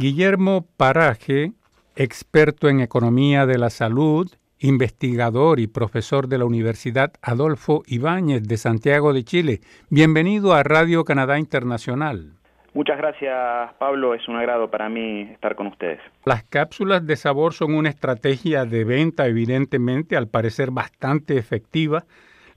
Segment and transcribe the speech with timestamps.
[0.00, 1.54] Guillermo Paraje,
[1.96, 8.58] experto en economía de la salud, investigador y profesor de la Universidad Adolfo Ibáñez de
[8.58, 9.58] Santiago de Chile.
[9.90, 12.30] Bienvenido a Radio Canadá Internacional.
[12.74, 14.14] Muchas gracias, Pablo.
[14.14, 15.98] Es un agrado para mí estar con ustedes.
[16.24, 22.04] Las cápsulas de sabor son una estrategia de venta, evidentemente, al parecer bastante efectiva,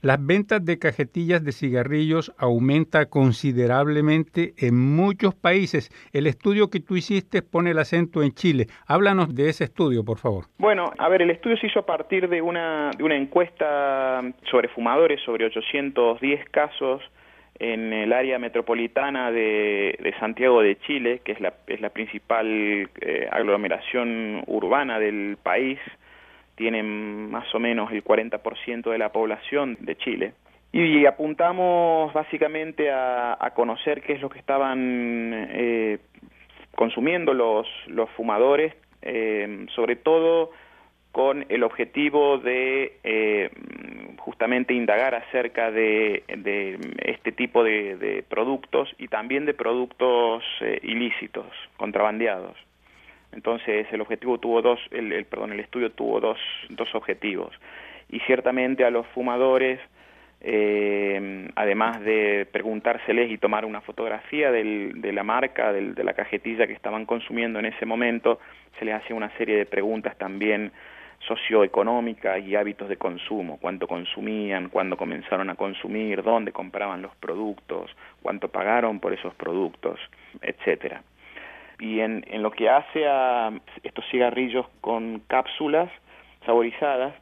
[0.02, 5.90] las ventas de cajetillas de cigarrillos aumenta considerablemente en muchos países.
[6.12, 8.66] El estudio que tú hiciste pone el acento en Chile.
[8.88, 10.46] Háblanos de ese estudio, por favor.
[10.58, 14.20] Bueno, a ver, el estudio se hizo a partir de una, de una encuesta
[14.50, 17.00] sobre fumadores, sobre 810 casos
[17.60, 23.28] en el área metropolitana de, Santiago de Chile, que es la, es la principal eh,
[23.30, 25.78] aglomeración urbana del país
[26.54, 30.32] tienen más o menos el 40% de la población de Chile.
[30.72, 35.98] Y apuntamos básicamente a, conocer qué es lo que estaban eh,
[36.74, 40.50] consumiendo los, los fumadores, eh, sobre todo
[41.12, 43.50] con el objetivo de eh,
[44.16, 46.24] justamente indagar acerca de,
[47.04, 50.42] este tipo de, productos y también de productos
[50.82, 52.56] ilícitos, contrabandeados.
[53.32, 56.38] Entonces el objetivo tuvo dos, el, perdón, el estudio tuvo dos,
[56.68, 57.54] dos objetivos.
[58.10, 59.80] Y ciertamente a los fumadores,
[60.42, 66.12] eh, además de preguntárseles y tomar una fotografía del, de la marca, del, de la
[66.12, 68.38] cajetilla que estaban consumiendo en ese momento,
[68.78, 70.72] se les hacía una serie de preguntas también
[71.26, 77.96] socioeconómicas y hábitos de consumo, cuánto consumían, cuándo comenzaron a consumir, dónde compraban los productos,
[78.20, 80.00] cuánto pagaron por esos productos,
[80.42, 81.02] etcétera
[81.82, 83.50] y en, en lo que hace a
[83.82, 85.90] estos cigarrillos con cápsulas
[86.46, 87.12] saborizadas,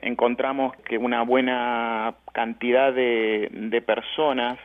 [0.00, 4.58] encontramos que una buena cantidad de, de personas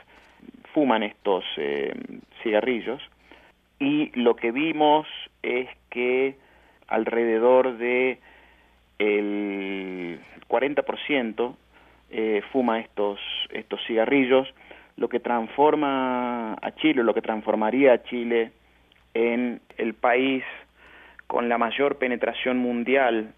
[0.73, 1.93] fuman estos eh,
[2.41, 3.01] cigarrillos.
[3.77, 5.05] Y lo que vimos
[5.43, 6.37] es que
[6.87, 8.19] alrededor de
[8.99, 11.55] el 40%
[12.11, 14.47] eh, fuma estos estos cigarrillos,
[14.95, 18.53] lo que transforma a Chile, lo que transformaría a Chile
[19.13, 20.43] en el país
[21.27, 23.33] con la mayor penetración mundial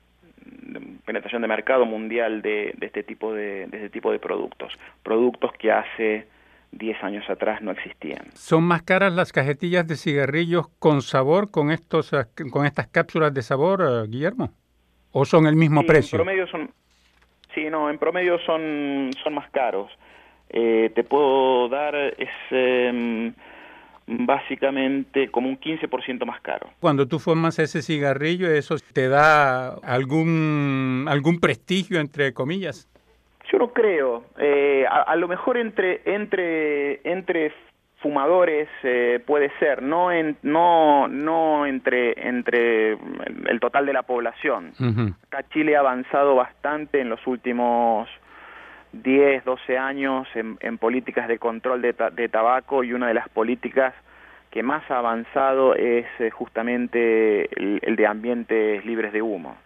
[1.06, 4.74] penetración de mercado mundial de, este tipo de, de, este tipo de productos
[5.04, 6.28] productos que hace
[6.74, 8.26] 10 años atrás no existían.
[8.34, 12.12] ¿Son más caras las cajetillas de cigarrillos con sabor, con estos
[12.52, 14.52] con estas cápsulas de sabor, eh, Guillermo?
[15.12, 16.18] ¿O son el mismo precio?
[16.18, 16.72] En promedio son,
[17.54, 19.92] sí, no, en promedio son, son más caros.
[20.50, 23.34] Eh, te puedo dar ese
[24.08, 26.70] básicamente como un 15% más caro.
[26.80, 32.90] Cuando tú fumas ese cigarrillo, ¿eso te da algún, algún prestigio, entre comillas?
[33.52, 34.26] Yo no creo.
[34.38, 37.54] Eh, a, lo mejor entre, entre, entre
[38.02, 44.74] fumadores eh, puede ser, no, en, no, no entre, entre el total de la población.
[45.28, 48.10] Acá Chile ha avanzado bastante en los últimos
[48.94, 53.94] 10, 12 años en, políticas de control de, de, tabaco y una de las políticas
[54.52, 59.58] que más ha avanzado es eh, justamente el, de ambientes libres de humo.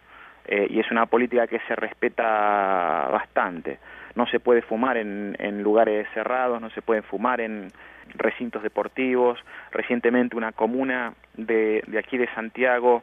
[0.46, 3.78] Eh, y es una política que se respeta bastante.
[4.14, 7.70] No se puede fumar en, en lugares cerrados, no se puede fumar en
[8.14, 9.38] recintos deportivos.
[9.72, 13.02] Recientemente una comuna de, de aquí de Santiago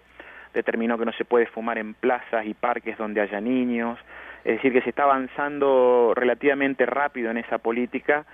[0.55, 3.99] determinó que no se puede fumar en plazas y parques donde haya niños.
[4.45, 8.25] Es decir, que se está avanzando relativamente rápido en esa política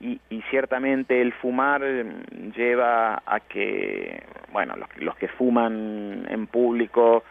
[0.00, 4.22] y, y ciertamente el fumar mm, lleva a que,
[4.52, 7.24] bueno, los, los que fuman en público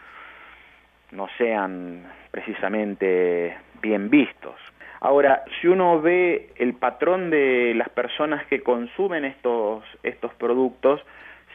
[1.12, 4.56] no sean precisamente bien vistos.
[5.02, 11.00] Ahora, si uno ve el patrón de las personas que consumen estos, estos productos,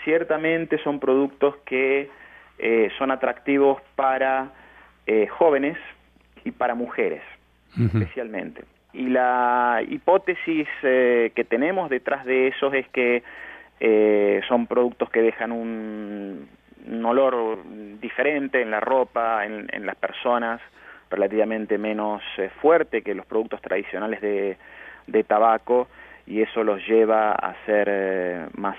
[0.05, 2.09] ciertamente son productos que
[2.59, 4.53] eh, son atractivos para
[5.07, 5.77] eh, jóvenes,
[6.45, 7.23] y para mujeres
[7.79, 8.65] especialmente.
[8.93, 13.23] Y la hipótesis eh, que tenemos detrás de esos es que
[13.79, 16.49] eh, son productos que dejan un,
[17.05, 17.59] olor
[18.01, 20.61] diferente en la ropa, en, las personas,
[21.11, 24.57] relativamente menos eh, fuerte que los productos tradicionales de,
[25.07, 25.89] de, tabaco
[26.27, 28.77] y eso los lleva a ser más,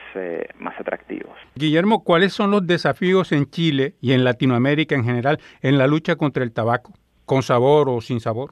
[0.57, 1.37] más atractivos.
[1.55, 6.15] Guillermo, ¿cuáles son los desafíos en Chile y en Latinoamérica en general en la lucha
[6.15, 6.93] contra el tabaco?
[7.31, 8.51] Con sabor o sin sabor?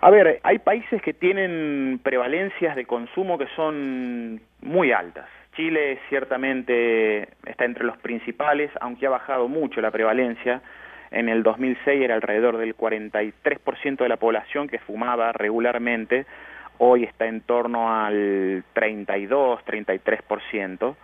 [0.00, 5.26] A ver, hay países que tienen prevalencias de consumo que son muy altas.
[5.54, 10.62] Chile ciertamente está entre los principales, aunque ha bajado mucho la prevalencia.
[11.12, 16.26] En el 2006 era alrededor del 43% de la población que fumaba regularmente,
[16.78, 20.96] hoy está en torno al 32, 33%.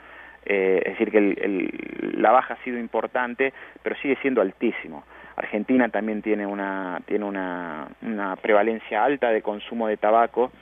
[0.46, 3.52] Eh, es decir, que la baja ha sido importante,
[3.84, 5.04] pero sigue siendo altísimo.
[5.36, 10.52] Argentina también tiene una, tiene una, una prevalencia alta de consumo de tabaco.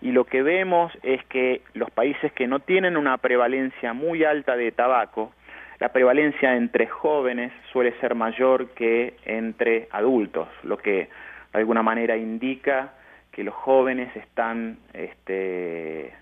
[0.00, 4.56] Y lo que vemos es que los países que no tienen una prevalencia muy alta
[4.56, 5.32] de tabaco,
[5.78, 11.08] la prevalencia entre jóvenes suele ser mayor que entre adultos, lo que
[11.52, 12.92] de alguna manera indica
[13.32, 16.12] que los jóvenes están este,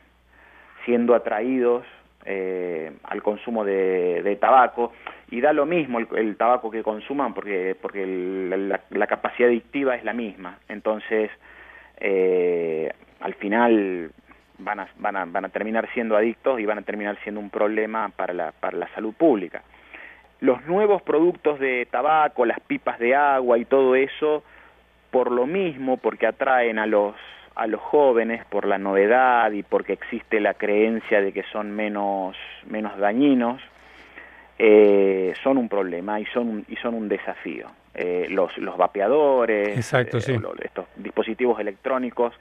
[0.85, 1.85] siendo atraídos
[2.31, 4.93] eh, al consumo de, tabaco
[5.31, 10.13] y da lo mismo el, tabaco que consuman porque porque la, capacidad adictiva es la
[10.13, 10.59] misma.
[10.69, 11.31] Entonces
[11.99, 14.11] eh, al final
[14.59, 17.49] van a, van, a, van a terminar siendo adictos y van a terminar siendo un
[17.49, 19.63] problema para la, para la salud pública.
[20.41, 24.45] Los nuevos productos de tabaco las pipas de agua y todo eso
[25.11, 27.15] por lo mismo porque atraen a los
[27.59, 32.37] a los jóvenes por la novedad y porque existe la creencia de que son menos,
[32.67, 33.61] menos dañinos,
[34.61, 37.67] eh, son un problema y son, y son un desafío.
[37.95, 42.33] Eh, los, los vapeadores, Exacto, eh, estos dispositivos electrónicos,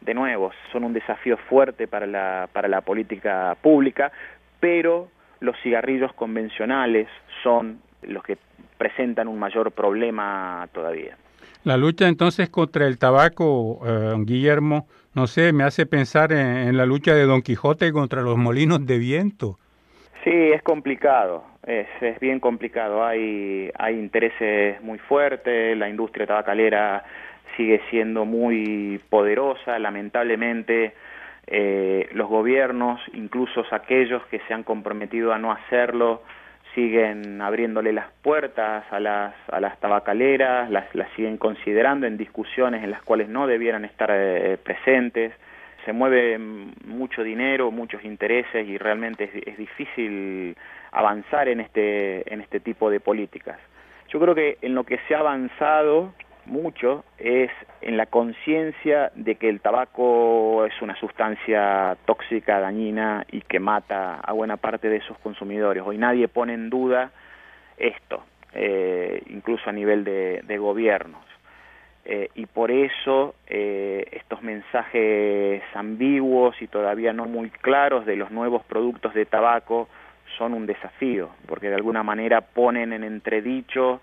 [0.00, 4.12] de nuevo, son un desafío fuerte para la, para la política pública,
[4.60, 5.08] pero
[5.40, 7.08] los cigarrillos convencionales
[7.42, 8.38] son los que
[8.78, 11.16] presentan un mayor problema todavía.
[11.64, 16.84] La lucha entonces contra el tabaco, eh, Guillermo, no sé, me hace pensar en, la
[16.84, 19.56] lucha de Don Quijote contra los molinos de viento.
[20.24, 23.04] Sí, es complicado, es, es bien complicado.
[23.04, 27.02] Hay, hay intereses muy fuertes, la industria tabacalera
[27.56, 30.92] sigue siendo muy poderosa, lamentablemente
[31.46, 36.22] eh, los gobiernos, incluso aquellos que se han comprometido a no hacerlo,
[36.74, 42.82] siguen abriéndole las puertas a las, a las tabacaleras, las, las siguen considerando en discusiones
[42.82, 45.32] en las cuales no debieran estar eh, presentes.
[45.84, 50.56] Se mueve mucho dinero, muchos intereses y realmente es, es, difícil
[50.92, 53.58] avanzar en este, en este tipo de políticas.
[54.08, 56.14] Yo creo que en lo que se ha avanzado
[56.46, 57.50] mucho es
[57.80, 64.20] en la conciencia de que el tabaco es una sustancia tóxica, dañina y que mata
[64.20, 65.82] a buena parte de esos consumidores.
[65.84, 67.10] Hoy nadie pone en duda
[67.76, 71.22] esto, eh, incluso a nivel de, gobiernos.
[72.06, 78.30] Eh, y por eso eh, estos mensajes ambiguos y todavía no muy claros de los
[78.30, 79.88] nuevos productos de tabaco
[80.36, 84.00] son un desafío, porque de alguna manera ponen en entredicho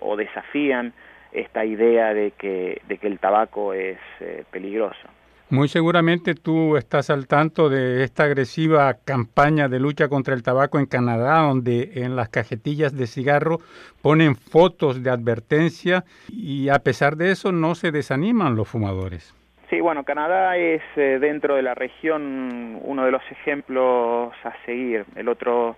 [0.00, 0.92] o desafían
[1.32, 5.08] esta idea de que, de que el tabaco es eh, peligroso.
[5.50, 10.78] Muy seguramente tú estás al tanto de esta agresiva campaña de lucha contra el tabaco
[10.78, 13.56] en Canadá, donde en las cajetillas de cigarro
[14.02, 19.34] ponen fotos de advertencia y a pesar de eso no se desaniman los fumadores.
[19.70, 25.06] Sí, bueno, Canadá es eh, dentro de la región uno de los ejemplos a seguir.
[25.16, 25.76] El otro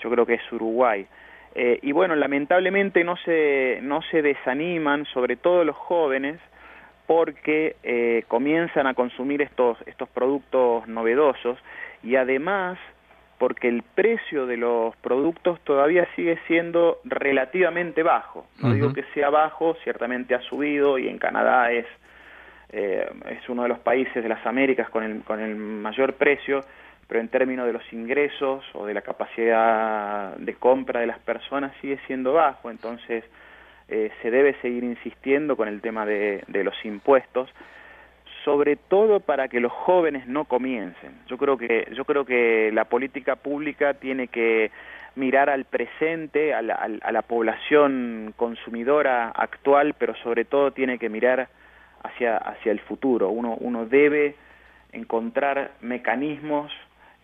[0.00, 1.06] yo creo que es Uruguay.
[1.60, 6.38] Eh, y bueno, lamentablemente no se, no se desaniman, sobre todo los jóvenes,
[7.08, 11.58] porque eh, comienzan a consumir estos, estos productos novedosos
[12.04, 12.78] y además
[13.38, 18.46] porque el precio de los productos todavía sigue siendo relativamente bajo.
[18.62, 21.86] No digo que sea bajo, ciertamente ha subido y en Canadá es,
[22.70, 26.60] eh, es uno de los países de las Américas con el, con el mayor precio,
[27.08, 31.72] pero en términos de los ingresos o de la capacidad de compra de las personas
[31.80, 33.24] sigue siendo bajo, entonces
[33.88, 37.48] eh, se debe seguir insistiendo con el tema de, los impuestos,
[38.44, 41.12] sobre todo para que los jóvenes no comiencen.
[41.28, 44.70] Yo creo que yo creo que la política pública tiene que
[45.14, 51.08] mirar al presente, a la, a la población consumidora actual, pero sobre todo tiene que
[51.08, 51.48] mirar
[52.02, 53.30] hacia hacia el futuro.
[53.30, 54.36] Uno uno debe
[54.92, 56.70] encontrar mecanismos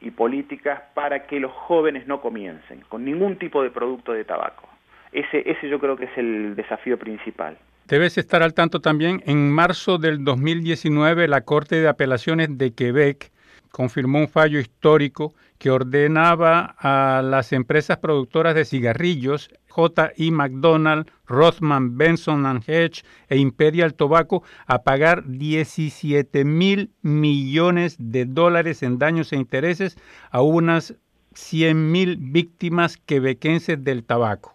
[0.00, 4.68] y políticas para que los jóvenes no comiencen con ningún tipo de producto de tabaco.
[5.12, 7.56] Ese, ese yo creo que es el desafío principal.
[7.86, 13.30] Debes estar al tanto también, en marzo del 2019 la Corte de Apelaciones de Quebec
[13.74, 20.30] confirmó un fallo histórico que ordenaba a las empresas productoras de cigarrillos, J.E.
[20.30, 29.00] McDonald, Rothman, Benson Hedge e Imperial Tobacco, a pagar 17 mil millones de dólares en
[29.00, 29.96] daños e intereses
[30.30, 30.94] a unas
[31.34, 34.54] 100 mil víctimas quebequenses del tabaco.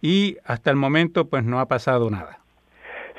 [0.00, 2.39] Y hasta el momento pues no ha pasado nada.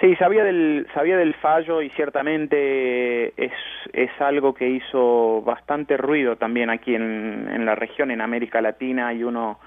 [0.01, 3.53] Sí, sabía del, sabía del fallo y ciertamente es,
[3.93, 9.13] es algo que hizo bastante ruido también aquí en, en la región, en América Latina,
[9.13, 9.59] y uno,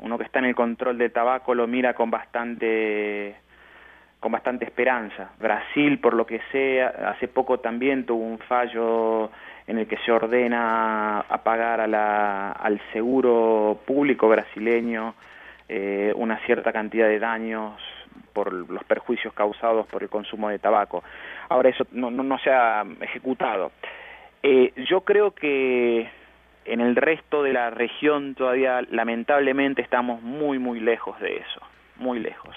[0.00, 3.36] uno que está en el control de tabaco lo mira con bastante
[4.18, 5.32] con bastante esperanza.
[5.38, 9.30] Brasil, por lo que sea, hace poco también tuvo un fallo
[9.66, 15.14] en el que se ordena a pagar al seguro público brasileño
[15.68, 17.74] eh, una cierta cantidad de daños
[18.32, 21.02] por los perjuicios causados por el consumo de tabaco.
[21.48, 23.72] Ahora eso no, no, se ha ejecutado.
[24.42, 26.08] Eh, yo creo que
[26.64, 31.60] en el resto de la región todavía lamentablemente estamos muy muy lejos de eso,
[31.96, 32.56] muy lejos.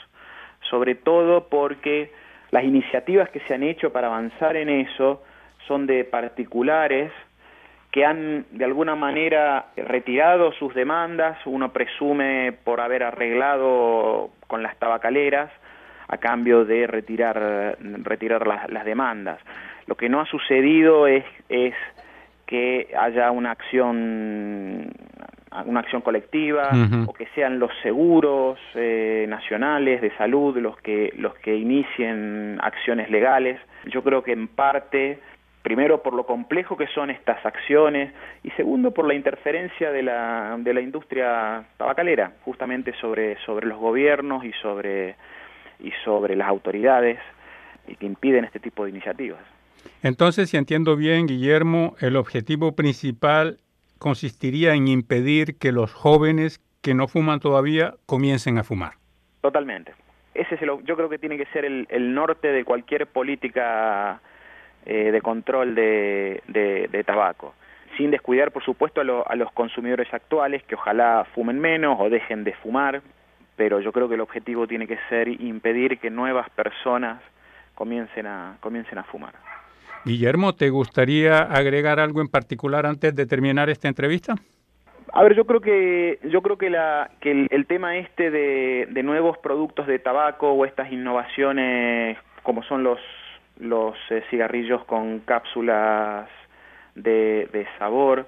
[0.69, 2.11] Sobre todo porque
[2.51, 5.23] las iniciativas que se han hecho para avanzar en eso
[5.67, 7.11] son de particulares
[7.97, 14.77] que han de alguna manera retirado sus demandas, uno presume por haber arreglado con las
[14.77, 15.49] tabacaleras
[16.07, 19.39] a cambio de retirar, retirar las, demandas.
[19.87, 21.73] Lo que no ha sucedido es, es
[22.45, 24.93] que haya una acción
[25.65, 26.69] una acción colectiva
[27.07, 33.09] o que sean los seguros eh, nacionales de salud los que los que inicien acciones
[33.09, 33.59] legales.
[33.85, 35.19] Yo creo que en parte
[35.67, 40.55] primero por lo complejo que son estas acciones y segundo por la interferencia de la,
[40.57, 45.17] de la industria tabacalera, justamente sobre, sobre los gobiernos y sobre,
[45.81, 47.19] y sobre las autoridades
[47.85, 49.41] y que impiden este tipo de iniciativas.
[50.03, 53.57] Entonces, si entiendo bien, Guillermo, el objetivo principal
[53.99, 58.93] consistiría en impedir que los jóvenes que no fuman todavía comiencen a fumar.
[59.41, 59.91] Totalmente.
[60.33, 64.21] Ese es el, yo creo que tiene que ser el, el norte de cualquier política
[64.89, 67.53] eh, de control de, de, tabaco,
[67.97, 72.53] sin descuidar, por supuesto, a, los consumidores actuales, que ojalá fumen menos o dejen de
[72.53, 73.01] fumar,
[73.57, 77.21] pero yo creo que el objetivo tiene que ser impedir que nuevas personas
[77.75, 79.33] comiencen a, comiencen a fumar.
[80.05, 84.35] Guillermo, ¿te gustaría agregar algo en particular antes de terminar esta entrevista?
[85.11, 89.03] A ver, yo creo que yo creo que, la, que el, tema este de, de,
[89.03, 92.99] nuevos productos de tabaco o estas innovaciones como son los
[93.59, 96.29] los eh, cigarrillos con cápsulas
[96.95, 98.25] de, sabor,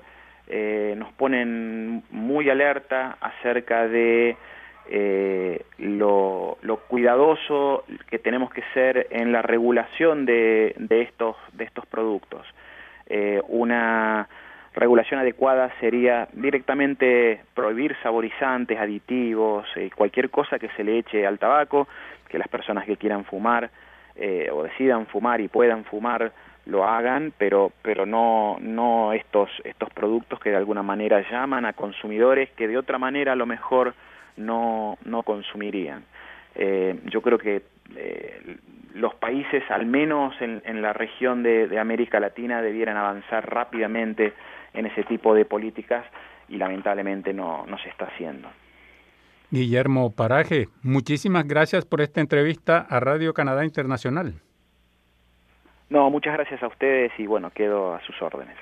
[0.47, 4.37] eh, nos ponen muy alerta acerca de
[4.89, 6.57] eh, lo,
[6.87, 12.45] cuidadoso que tenemos que ser en la regulación de, estos, de estos productos.
[13.47, 14.27] una
[14.73, 21.87] regulación adecuada sería directamente prohibir saborizantes, aditivos, cualquier cosa que se le eche al tabaco,
[22.27, 23.69] que las personas que quieran fumar
[24.19, 26.31] eh, o decidan fumar y puedan fumar
[26.65, 31.73] lo hagan, pero pero no no estos estos productos que de alguna manera llaman a
[31.73, 33.93] consumidores que de otra manera a lo mejor
[34.37, 36.03] no no consumirían.
[36.55, 37.63] Eh, yo creo que
[37.95, 38.57] eh,
[38.93, 44.33] los países, al menos en, en la región de, de, América Latina, debieran avanzar rápidamente
[44.73, 46.05] en ese tipo de políticas
[46.49, 48.49] y lamentablemente no, no se está haciendo.
[49.51, 54.35] Guillermo Paraje, muchísimas gracias por esta entrevista a Radio Canadá Internacional.
[55.89, 58.55] No, muchas gracias a ustedes y bueno, quedo a sus órdenes.